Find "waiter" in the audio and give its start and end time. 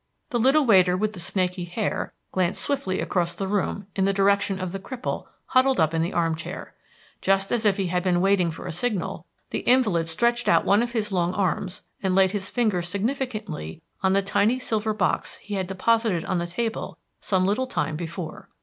0.65-0.97